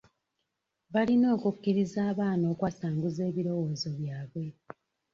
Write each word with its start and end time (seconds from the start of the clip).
Balina 0.93 1.27
okukkiriza 1.35 1.99
abaana 2.11 2.45
okwasanguza 2.53 3.21
ebirowoozo 3.29 3.89
byabwe. 3.99 4.45